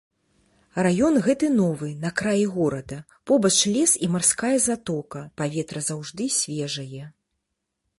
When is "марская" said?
4.17-4.53